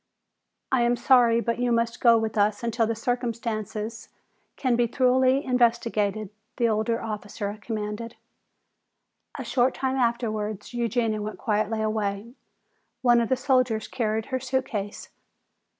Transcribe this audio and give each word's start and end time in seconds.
"I 0.71 0.81
am 0.81 0.95
sorry, 0.95 1.41
but 1.41 1.59
you 1.59 1.71
must 1.71 2.01
go 2.01 2.17
with 2.17 2.35
us 2.35 2.63
until 2.63 2.87
the 2.87 2.95
circumstances 2.95 4.09
can 4.55 4.75
be 4.75 4.85
more 4.85 4.93
thoroughly 4.97 5.45
investigated," 5.45 6.31
the 6.57 6.67
older 6.67 6.99
officer 7.03 7.55
commanded. 7.61 8.15
A 9.37 9.43
short 9.43 9.75
time 9.75 9.97
afterwards 9.97 10.73
Eugenia 10.73 11.21
went 11.21 11.37
quietly 11.37 11.81
away. 11.83 12.33
One 13.03 13.21
of 13.21 13.29
the 13.29 13.37
soldiers 13.37 13.87
carried 13.87 14.25
her 14.33 14.39
suitcase. 14.39 15.09